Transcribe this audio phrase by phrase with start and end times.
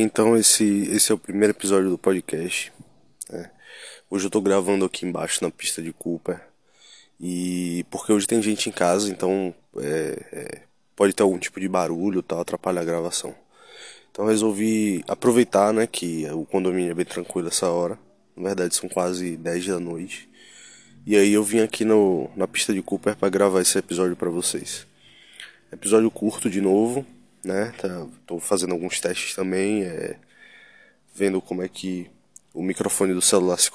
[0.00, 2.72] Então esse, esse é o primeiro episódio do podcast.
[3.28, 3.50] Né?
[4.08, 6.40] Hoje eu tô gravando aqui embaixo na pista de Cooper.
[7.20, 10.62] E porque hoje tem gente em casa, então é, é,
[10.94, 13.34] pode ter algum tipo de barulho tal, atrapalhar a gravação.
[14.12, 17.98] Então resolvi aproveitar, né, que o condomínio é bem tranquilo essa hora.
[18.36, 20.30] Na verdade são quase 10 da noite.
[21.04, 24.30] E aí eu vim aqui no, na pista de Cooper para gravar esse episódio para
[24.30, 24.86] vocês.
[25.72, 27.04] Episódio curto de novo,
[27.44, 27.72] né?
[27.78, 30.16] Tá, tô fazendo alguns testes também, é,
[31.14, 32.10] vendo como é que
[32.52, 33.70] o microfone do celular se,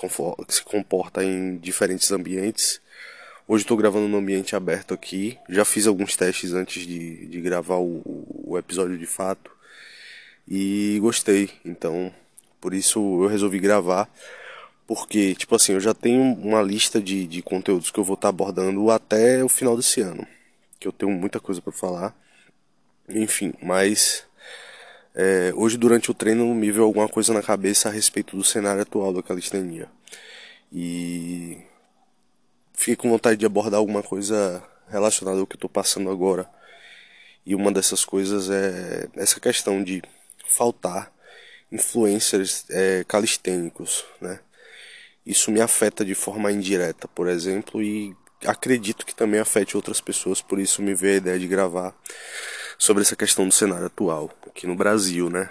[0.49, 2.81] se comporta em diferentes ambientes.
[3.47, 5.37] Hoje estou gravando no ambiente aberto aqui.
[5.49, 8.01] Já fiz alguns testes antes de, de gravar o,
[8.45, 9.51] o episódio de fato
[10.47, 11.49] e gostei.
[11.63, 12.13] Então,
[12.59, 14.09] por isso eu resolvi gravar.
[14.85, 18.27] Porque, tipo assim, eu já tenho uma lista de, de conteúdos que eu vou estar
[18.27, 20.27] tá abordando até o final desse ano.
[20.79, 22.15] Que eu tenho muita coisa para falar.
[23.09, 24.25] Enfim, mas
[25.15, 28.81] é, hoje durante o treino me veio alguma coisa na cabeça a respeito do cenário
[28.81, 29.89] atual da calistenia.
[30.71, 31.57] E
[32.73, 36.49] fiquei com vontade de abordar alguma coisa relacionada ao que eu estou passando agora.
[37.45, 40.01] E uma dessas coisas é essa questão de
[40.47, 41.11] faltar
[41.71, 44.39] influencers é, calistênicos, né?
[45.25, 50.41] Isso me afeta de forma indireta, por exemplo, e acredito que também afete outras pessoas,
[50.41, 51.95] por isso me veio a ideia de gravar
[52.83, 55.49] sobre essa questão do cenário atual, aqui no Brasil, né?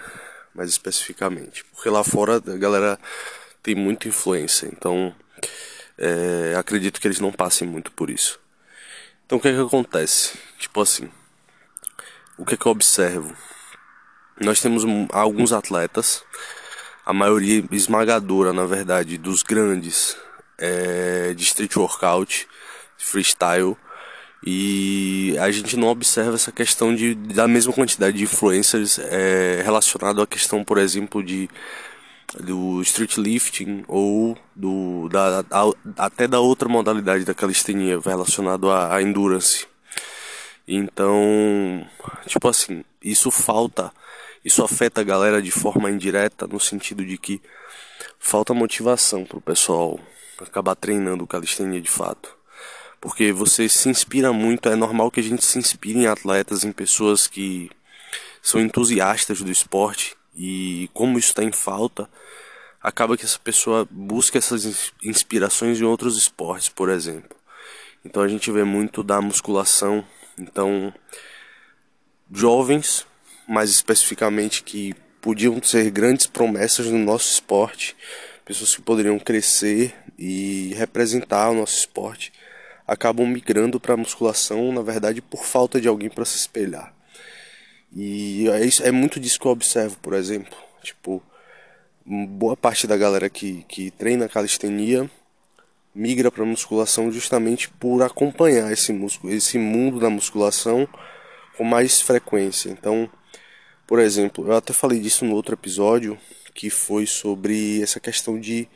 [0.53, 1.65] Mais especificamente.
[1.65, 2.99] Porque lá fora a galera
[3.63, 5.15] tem muita influência, então
[5.97, 8.39] é, acredito que eles não passem muito por isso.
[9.25, 10.37] Então o que é que acontece?
[10.59, 11.09] Tipo assim,
[12.37, 13.35] o que é que eu observo?
[14.39, 16.23] Nós temos alguns atletas,
[17.03, 20.15] a maioria esmagadora, na verdade, dos grandes
[20.59, 22.47] é, de street workout,
[22.95, 23.75] freestyle,
[24.45, 30.21] e a gente não observa essa questão de, da mesma quantidade de influencers é, relacionado
[30.21, 31.49] à questão, por exemplo, de
[32.39, 35.45] do street lifting ou do da,
[35.97, 39.67] até da outra modalidade da calistenia relacionado à, à endurance.
[40.67, 41.87] Então,
[42.25, 43.91] tipo assim, isso falta,
[44.43, 47.41] isso afeta a galera de forma indireta no sentido de que
[48.19, 49.99] falta motivação pro pessoal
[50.39, 52.42] acabar treinando calistenia de fato
[53.03, 54.69] porque você se inspira muito.
[54.69, 57.69] É normal que a gente se inspire em atletas, em pessoas que
[58.41, 62.09] são entusiastas do esporte e como isso está em falta,
[62.81, 67.35] acaba que essa pessoa busca essas inspirações em outros esportes, por exemplo.
[68.05, 70.05] Então a gente vê muito da musculação.
[70.39, 70.93] Então,
[72.31, 73.05] jovens,
[73.45, 77.97] mais especificamente, que podiam ser grandes promessas no nosso esporte,
[78.45, 82.31] pessoas que poderiam crescer e representar o nosso esporte
[82.93, 86.93] acabam migrando para musculação, na verdade, por falta de alguém para se espelhar.
[87.95, 90.55] E é, isso, é muito disso que eu observo, por exemplo.
[90.81, 91.21] Tipo,
[92.05, 95.09] boa parte da galera que, que treina calistenia
[95.95, 100.87] migra para musculação justamente por acompanhar esse músculo, esse mundo da musculação
[101.55, 102.69] com mais frequência.
[102.69, 103.09] Então,
[103.85, 106.17] por exemplo, eu até falei disso no outro episódio
[106.53, 108.67] que foi sobre essa questão de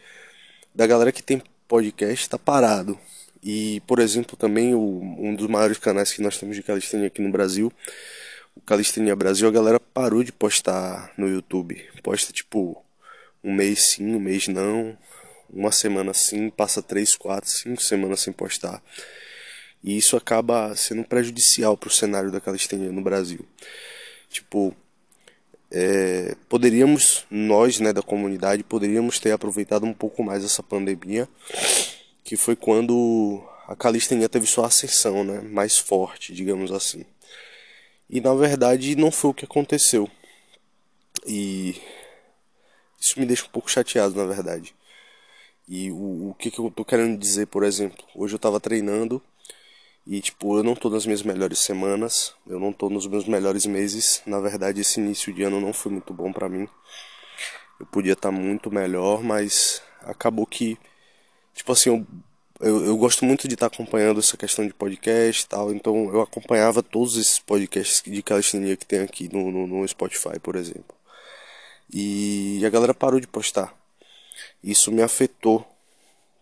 [0.74, 2.98] da galera que tem podcast tá parado.
[3.44, 7.22] E, por exemplo, também o, um dos maiores canais que nós temos de calistenia aqui
[7.22, 7.72] no Brasil,
[8.56, 11.84] o Calistenia Brasil, a galera parou de postar no YouTube.
[12.02, 12.84] Posta tipo
[13.44, 14.98] um mês sim, um mês não,
[15.50, 18.82] uma semana sim, passa três, quatro, cinco semanas sem postar.
[19.84, 23.46] E isso acaba sendo prejudicial para o cenário da calistenia no Brasil.
[24.30, 24.76] Tipo,
[25.72, 31.30] é, poderíamos, nós né, da comunidade, poderíamos ter aproveitado um pouco mais essa pandemia
[32.28, 37.06] que foi quando a calistenia teve sua ascensão, né, mais forte, digamos assim.
[38.10, 40.12] E na verdade não foi o que aconteceu.
[41.26, 41.82] E
[43.00, 44.76] isso me deixa um pouco chateado, na verdade.
[45.70, 49.22] E o, o que, que eu tô querendo dizer, por exemplo, hoje eu tava treinando
[50.06, 53.66] e tipo, eu não tô nas minhas melhores semanas, eu não tô nos meus melhores
[53.66, 54.22] meses.
[54.26, 56.68] Na verdade, esse início de ano não foi muito bom para mim.
[57.80, 60.78] Eu podia estar tá muito melhor, mas acabou que
[61.58, 62.06] tipo assim,
[62.60, 66.22] eu, eu, gosto muito de estar acompanhando essa questão de podcast e tal, então eu
[66.22, 70.96] acompanhava todos esses podcasts de calistenia que tem aqui no, no, no Spotify, por exemplo.
[71.92, 73.76] E a galera parou de postar.
[74.64, 75.66] Isso me afetou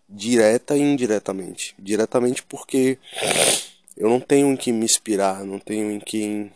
[0.08, 1.74] direta e indiretamente.
[1.78, 2.98] Diretamente porque
[3.96, 6.52] eu não tenho em quem me inspirar, não tenho em quem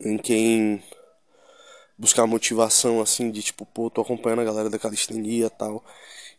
[0.00, 0.82] em quem
[1.96, 5.84] buscar motivação assim de tipo, pô, tô acompanhando a galera da calistenia e tal.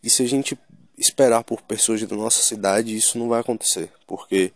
[0.02, 0.58] E se a gente
[0.98, 4.52] esperar por pessoas da nossa cidade, isso não vai acontecer, porque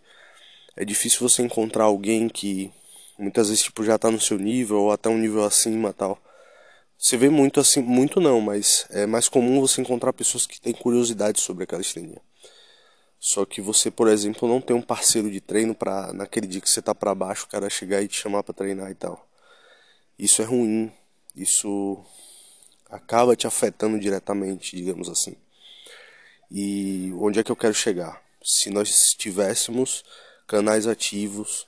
[0.76, 2.72] é difícil você encontrar alguém que
[3.18, 6.18] muitas vezes tipo já está no seu nível ou até um nível acima tal,
[6.98, 10.74] Você vê muito assim, muito não, mas é mais comum você encontrar pessoas que têm
[10.74, 12.20] curiosidade sobre a calistenia.
[13.20, 16.70] Só que você, por exemplo, não tem um parceiro de treino para naquele dia que
[16.70, 19.28] você tá para baixo, o cara chegar e te chamar para treinar e tal.
[20.18, 20.92] Isso é ruim.
[21.36, 22.04] Isso
[22.90, 25.36] acaba te afetando diretamente, digamos assim.
[26.50, 28.22] E onde é que eu quero chegar?
[28.42, 30.04] Se nós tivéssemos
[30.46, 31.66] canais ativos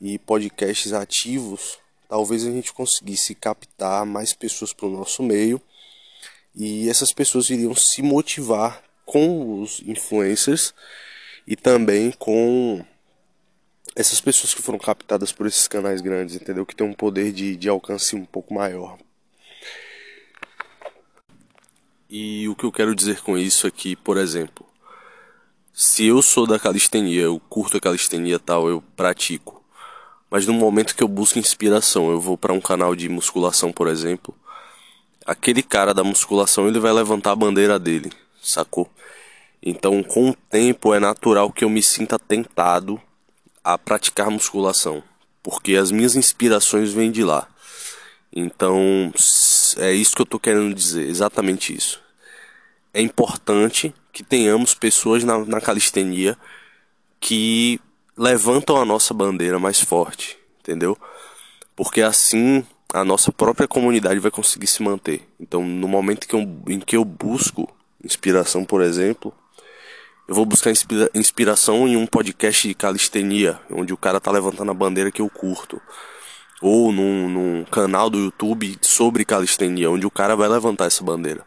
[0.00, 1.78] e podcasts ativos,
[2.08, 5.60] talvez a gente conseguisse captar mais pessoas para o nosso meio
[6.54, 10.72] e essas pessoas iriam se motivar com os influencers
[11.46, 12.84] e também com
[13.96, 16.64] essas pessoas que foram captadas por esses canais grandes, entendeu?
[16.64, 18.98] Que tem um poder de, de alcance um pouco maior.
[22.08, 24.64] E o que eu quero dizer com isso é que, por exemplo,
[25.72, 29.64] se eu sou da calistenia, eu curto a calistenia tal, eu pratico.
[30.30, 33.88] Mas no momento que eu busco inspiração, eu vou para um canal de musculação, por
[33.88, 34.34] exemplo,
[35.26, 38.12] aquele cara da musculação, ele vai levantar a bandeira dele,
[38.42, 38.90] sacou?
[39.62, 43.00] Então, com o tempo é natural que eu me sinta tentado
[43.62, 45.02] a praticar musculação,
[45.42, 47.48] porque as minhas inspirações vêm de lá.
[48.32, 49.12] Então,
[49.78, 52.04] é isso que eu tô querendo dizer, exatamente isso
[52.94, 56.38] é importante que tenhamos pessoas na, na calistenia
[57.18, 57.80] que
[58.16, 60.96] levantam a nossa bandeira mais forte, entendeu?
[61.74, 65.28] Porque assim a nossa própria comunidade vai conseguir se manter.
[65.40, 67.68] Então, no momento que eu, em que eu busco
[68.04, 69.34] inspiração, por exemplo,
[70.28, 74.70] eu vou buscar inspira inspiração em um podcast de calistenia, onde o cara tá levantando
[74.70, 75.82] a bandeira que eu curto.
[76.66, 81.44] Ou num, num canal do YouTube sobre calistenia, onde o cara vai levantar essa bandeira.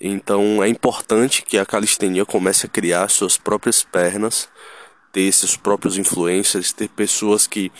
[0.00, 4.48] Então é importante que a calistenia comece a criar suas próprias pernas,
[5.12, 7.70] ter seus próprios influências, ter pessoas que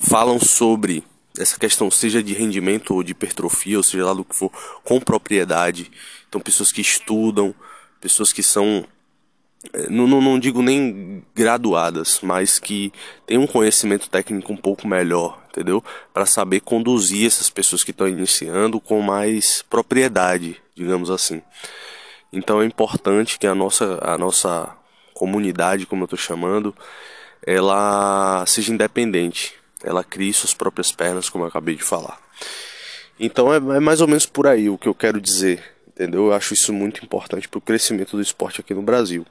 [0.00, 1.04] falam sobre
[1.38, 4.50] essa questão, seja de rendimento ou de hipertrofia, ou seja lá do que for,
[4.82, 5.88] com propriedade.
[6.28, 7.54] Então pessoas que estudam,
[8.00, 8.84] pessoas que são
[9.72, 12.92] eh, não, não, não, digo nem graduadas, mas que
[13.24, 15.84] têm um conhecimento técnico um pouco melhor, entendeu?
[16.14, 21.42] Para saber conduzir essas pessoas que estão iniciando com mais propriedade, digamos assim.
[22.32, 24.74] Então é importante que a nossa, a nossa
[25.12, 26.74] comunidade, como eu estou chamando,
[27.44, 32.18] ela seja independente, ela crie suas próprias pernas, como eu acabei de falar.
[33.18, 36.26] Então é, é mais ou menos por aí o que eu quero dizer, entendeu?
[36.26, 39.26] Eu acho isso muito importante para o crescimento do esporte aqui no Brasil.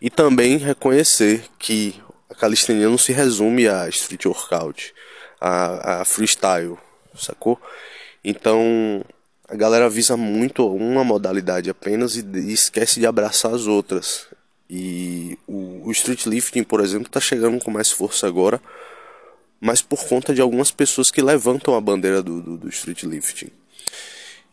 [0.00, 1.94] E também reconhecer que
[2.28, 4.94] a calistenia não se resume a street workout,
[5.40, 6.76] a, a freestyle,
[7.14, 7.60] sacou?
[8.24, 9.04] Então
[9.48, 14.26] a galera visa muito uma modalidade apenas e, e esquece de abraçar as outras.
[14.68, 18.60] E o, o street lifting, por exemplo, está chegando com mais força agora,
[19.58, 23.50] mas por conta de algumas pessoas que levantam a bandeira do, do, do street lifting.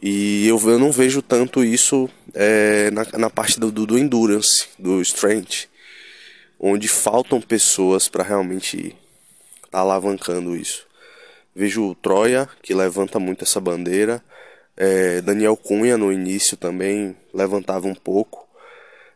[0.02, 4.68] E eu, eu não vejo tanto isso é, na, na parte do, do, do endurance,
[4.80, 5.68] do strength,
[6.60, 8.96] onde faltam pessoas para realmente
[9.80, 10.86] alavancando isso.
[11.54, 14.24] Vejo o Troia, que levanta muito essa bandeira.
[14.76, 18.46] É, Daniel Cunha no início também levantava um pouco.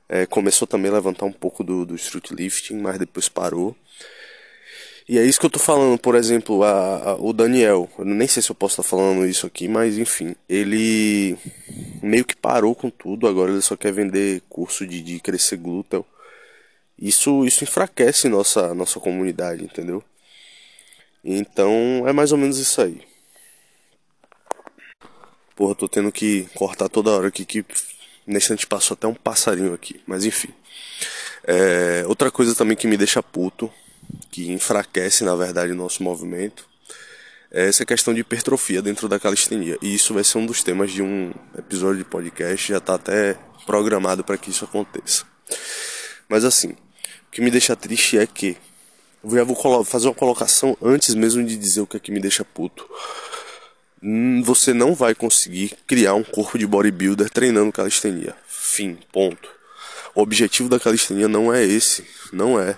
[0.07, 3.75] É, começou também a levantar um pouco do, do street lifting, mas depois parou.
[5.07, 7.89] E é isso que eu tô falando, por exemplo, a, a, o Daniel.
[7.97, 11.35] Eu nem sei se eu posso estar tá falando isso aqui, mas enfim, ele
[12.01, 16.05] meio que parou com tudo, agora ele só quer vender curso de, de crescer glúteo.
[16.97, 20.03] Isso, isso enfraquece nossa, nossa comunidade, entendeu?
[21.23, 23.01] Então é mais ou menos isso aí.
[25.55, 27.65] Porra, tô tendo que cortar toda hora aqui que
[28.25, 30.53] nesse instante passou até um passarinho aqui, mas enfim.
[31.43, 33.71] É, outra coisa também que me deixa puto,
[34.31, 36.67] que enfraquece na verdade o nosso movimento,
[37.51, 39.77] é essa questão de hipertrofia dentro da calistenia.
[39.81, 43.35] E isso vai ser um dos temas de um episódio de podcast, já está até
[43.65, 45.25] programado para que isso aconteça.
[46.27, 48.55] Mas assim, o que me deixa triste é que
[49.23, 52.19] eu já vou fazer uma colocação antes mesmo de dizer o que é que me
[52.19, 52.87] deixa puto.
[54.01, 58.35] Hum, você não vai conseguir criar um corpo de bodybuilder treinando calistenia.
[58.47, 59.49] Fim, ponto.
[60.15, 62.77] O objetivo da calistenia não é esse, não é.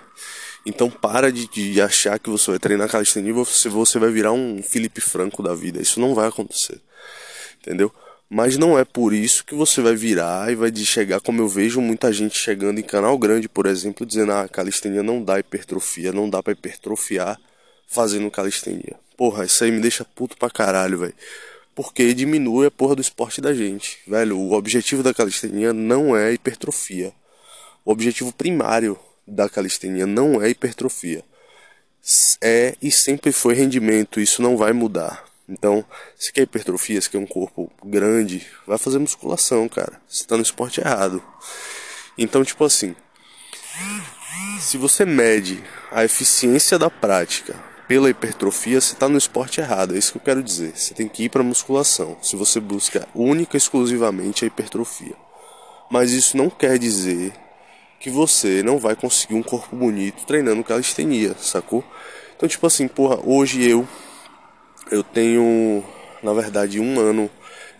[0.66, 4.32] Então para de, de achar que você vai treinar calistenia e você, você vai virar
[4.32, 5.80] um Felipe Franco da vida.
[5.80, 6.80] Isso não vai acontecer.
[7.60, 7.92] Entendeu?
[8.34, 11.82] Mas não é por isso que você vai virar e vai chegar, como eu vejo
[11.82, 16.30] muita gente chegando em canal grande, por exemplo, dizendo: ah, calistenia não dá hipertrofia, não
[16.30, 17.38] dá para hipertrofiar
[17.86, 18.98] fazendo calistenia.
[19.18, 21.14] Porra, isso aí me deixa puto pra caralho, velho.
[21.74, 23.98] Porque diminui a porra do esporte da gente.
[24.06, 27.12] Velho, o objetivo da calistenia não é hipertrofia.
[27.84, 31.22] O objetivo primário da calistenia não é hipertrofia.
[32.40, 35.22] É e sempre foi rendimento, isso não vai mudar.
[35.52, 35.84] Então,
[36.16, 40.00] se quer hipertrofia, se quer um corpo grande, vai fazer musculação, cara.
[40.08, 41.22] Você tá no esporte errado.
[42.16, 42.96] Então, tipo assim,
[44.58, 47.54] se você mede a eficiência da prática
[47.86, 49.94] pela hipertrofia, você está no esporte errado.
[49.94, 50.72] É isso que eu quero dizer.
[50.74, 52.16] Você tem que ir para musculação.
[52.22, 55.14] Se você busca única e exclusivamente a hipertrofia.
[55.90, 57.34] Mas isso não quer dizer
[58.00, 61.84] que você não vai conseguir um corpo bonito treinando calistenia, sacou?
[62.34, 63.86] Então, tipo assim, porra, hoje eu
[64.90, 65.84] eu tenho,
[66.22, 67.30] na verdade, um ano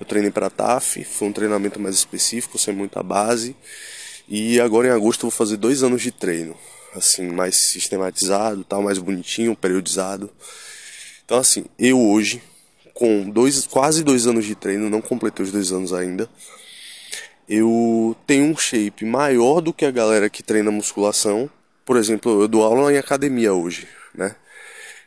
[0.00, 3.54] eu treinei para TAF, foi um treinamento mais específico, sem muita base.
[4.28, 6.56] E agora em agosto eu vou fazer dois anos de treino,
[6.94, 10.30] assim, mais sistematizado, tal, mais bonitinho, periodizado.
[11.24, 12.42] Então assim, eu hoje,
[12.94, 16.28] com dois, quase dois anos de treino, não completei os dois anos ainda,
[17.48, 21.50] eu tenho um shape maior do que a galera que treina musculação.
[21.84, 24.34] Por exemplo, eu dou aula em academia hoje, né?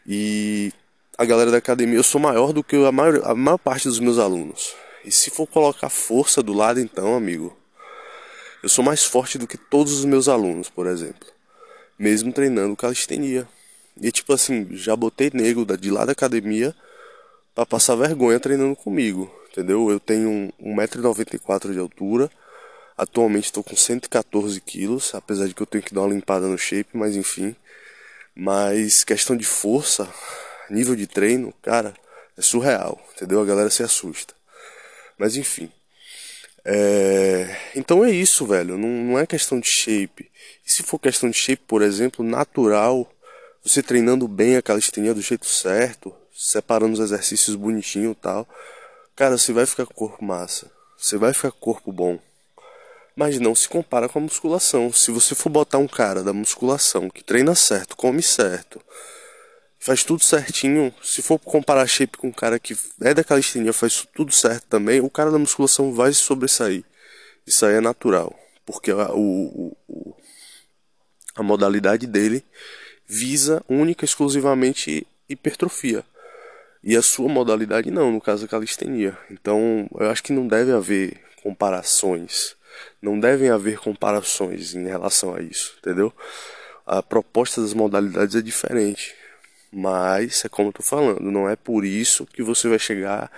[0.06, 0.72] E
[1.18, 4.00] a galera da academia, eu sou maior do que a maior, a maior parte dos
[4.00, 4.76] meus alunos.
[5.04, 7.56] E se for colocar força do lado, então, amigo,
[8.62, 11.28] eu sou mais forte do que todos os meus alunos, por exemplo.
[11.98, 13.48] Mesmo treinando calistenia.
[14.02, 16.76] E tipo assim, já botei nego de lá da academia
[17.54, 19.90] para passar vergonha treinando comigo, entendeu?
[19.90, 22.30] Eu tenho 1,94m de altura.
[22.98, 26.58] Atualmente estou com 114 quilos, apesar de que eu tenho que dar uma limpada no
[26.58, 27.56] shape, mas enfim.
[28.36, 30.10] Mas questão de força,
[30.70, 31.94] nível de treino, cara,
[32.38, 33.42] é surreal, entendeu?
[33.42, 34.34] A galera se assusta.
[35.18, 35.72] Mas enfim.
[36.64, 37.56] É...
[37.76, 38.78] Então é isso, velho.
[38.78, 40.30] Não, não é questão de shape.
[40.66, 43.10] E se for questão de shape, por exemplo, natural,
[43.64, 48.48] você treinando bem a calistenia do jeito certo, separando os exercícios bonitinho e tal,
[49.16, 50.72] cara, você vai ficar com corpo massa.
[50.98, 52.20] Você vai ficar com corpo bom.
[53.16, 54.92] Mas não se compara com a musculação.
[54.92, 58.82] Se você for botar um cara da musculação que treina certo, come certo,
[59.86, 60.92] faz tudo certinho.
[61.04, 65.00] Se for comparar shape com um cara que é da calistenia, faz tudo certo também,
[65.00, 66.84] o cara da musculação vai se sobressair.
[67.46, 70.16] Isso aí é natural, porque a, o, o,
[71.36, 72.44] a modalidade dele
[73.06, 76.04] visa única e exclusivamente hipertrofia.
[76.84, 79.16] E a sua modalidade não, no caso da calistenia.
[79.30, 82.56] Então, eu acho que não deve haver comparações.
[83.00, 86.12] Não devem haver comparações em relação a isso, entendeu?
[86.86, 89.14] A proposta das modalidades é diferente.
[89.78, 93.30] Mas é como eu tô falando, não é por isso que você vai chegar,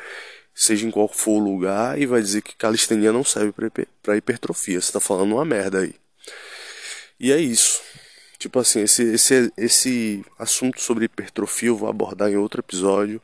[0.54, 3.52] seja em qual for o lugar, e vai dizer que calistenia não serve
[4.04, 4.80] para hipertrofia.
[4.80, 5.96] Você tá falando uma merda aí.
[7.20, 7.82] E é isso.
[8.38, 13.20] Tipo assim, esse, esse, esse assunto sobre hipertrofia eu vou abordar em outro episódio.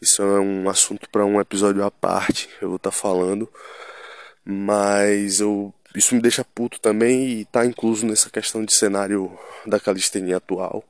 [0.00, 3.50] Isso é um assunto para um episódio à parte, eu vou estar tá falando.
[4.44, 9.36] Mas eu, isso me deixa puto também e está incluso nessa questão de cenário
[9.66, 10.84] da calistenia atual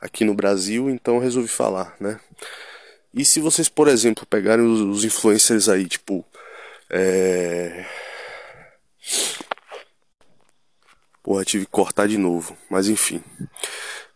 [0.00, 2.20] aqui no Brasil, então resolvi falar, né?
[3.16, 6.24] E se vocês, por exemplo, pegarem os, influencers aí, tipo.
[6.90, 7.86] É...
[11.22, 13.22] Porra, tive que cortar de novo, mas enfim.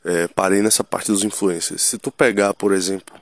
[0.04, 1.82] É, parei nessa parte dos influencers.
[1.82, 3.20] Se tu pegar, por exemplo,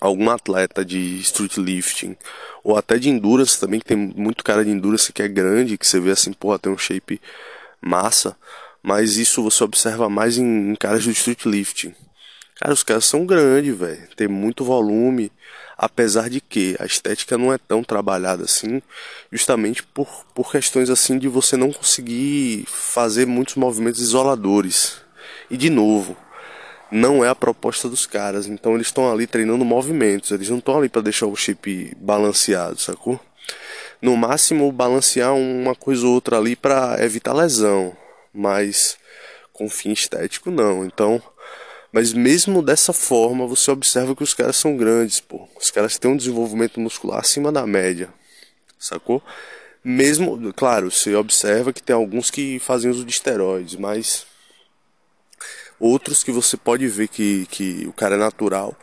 [0.00, 2.16] algum atleta de street lifting
[2.62, 5.86] ou até de endurance também, que tem muito cara de endurance que é grande, que
[5.86, 7.20] você vê assim, porra, tem um shape
[7.80, 8.36] massa
[8.82, 11.94] mas isso você observa mais em, em caras do street lifting.
[12.60, 14.08] Cara, os caras são grandes, velho.
[14.14, 15.32] Tem muito volume.
[15.78, 18.82] Apesar de que a estética não é tão trabalhada assim,
[19.32, 25.00] justamente por, por questões assim de você não conseguir fazer muitos movimentos isoladores.
[25.50, 26.14] E de novo,
[26.90, 28.46] não é a proposta dos caras.
[28.46, 30.30] Então eles estão ali treinando movimentos.
[30.30, 33.18] Eles não estão ali para deixar o chip balanceado, sacou?
[34.02, 37.96] No máximo balancear uma coisa ou outra ali para evitar lesão
[38.32, 38.96] mas
[39.52, 40.84] com fim estético não.
[40.84, 41.22] Então,
[41.92, 45.48] mas mesmo dessa forma, você observa que os caras são grandes, pô.
[45.60, 48.08] Os caras têm um desenvolvimento muscular acima da média.
[48.78, 49.22] Sacou?
[49.82, 54.26] Mesmo, claro, você observa que tem alguns que fazem uso de esteroides, mas
[55.78, 58.76] outros que você pode ver que, que o cara é natural.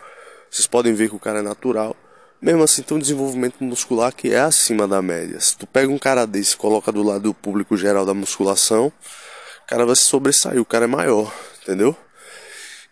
[0.50, 1.96] Vocês podem ver que o cara é natural.
[2.42, 5.40] Mesmo assim, tem um desenvolvimento muscular que é acima da média.
[5.40, 8.92] Se tu pega um cara desse e coloca do lado do público geral da musculação,
[9.68, 11.30] o cara vai se sobressair, o cara é maior,
[11.62, 11.94] entendeu?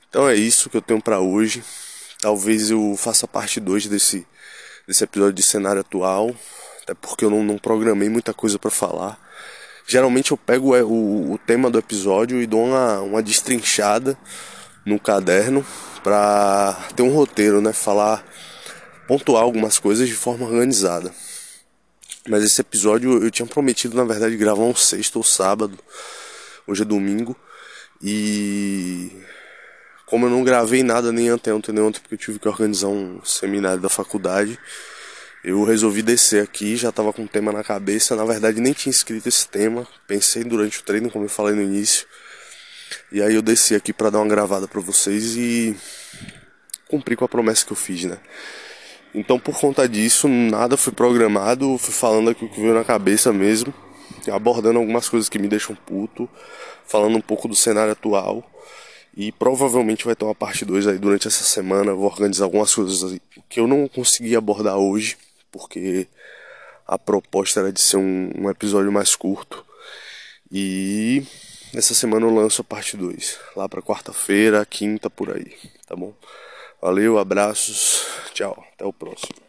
[0.10, 1.64] Então é isso que eu tenho para hoje.
[2.20, 4.28] Talvez eu faça parte 2 desse,
[4.86, 6.36] desse episódio de cenário atual,
[6.84, 9.18] até porque eu não, não programei muita coisa para falar.
[9.88, 14.18] Geralmente eu pego é, o, o tema do episódio e dou uma, uma destrinchada
[14.86, 15.66] no caderno
[16.04, 17.72] para ter um roteiro, né?
[17.72, 18.22] Falar,
[19.08, 21.14] pontuar algumas coisas de forma organizada.
[22.28, 25.80] Mas esse episódio eu tinha prometido, na verdade, gravar um sexto ou sábado.
[26.68, 27.36] Hoje é domingo
[28.02, 29.12] e
[30.06, 33.24] Como eu não gravei nada nem anteontem nem ontem, porque eu tive que organizar um
[33.24, 34.60] seminário da faculdade,
[35.44, 38.16] eu resolvi descer aqui, já tava com um tema na cabeça.
[38.16, 39.88] Na verdade, nem tinha escrito esse tema.
[40.08, 42.08] Pensei durante o treino, como eu falei no início.
[43.12, 45.76] E aí eu desci aqui para dar uma gravada para vocês e
[46.88, 48.18] cumprir com a promessa que eu fiz, né?
[49.14, 53.32] Então, por conta disso, nada foi programado, fui falando aqui o que veio na cabeça
[53.32, 53.72] mesmo,
[54.32, 56.30] abordando algumas coisas que me deixam puto,
[56.86, 58.44] falando um pouco do cenário atual.
[59.18, 61.94] E provavelmente vai ter uma parte 2 aí durante essa semana.
[61.94, 65.18] vou organizar algumas coisas que eu não consegui abordar hoje,
[65.52, 66.08] porque
[66.86, 69.66] a proposta era de ser um, um episódio mais curto.
[70.52, 71.24] E
[71.74, 75.54] essa semana eu lanço a parte 2, lá para quarta-feira, quinta por aí,
[75.88, 76.14] tá bom?
[76.82, 79.45] Valeu, abraços, tchau, até o próximo.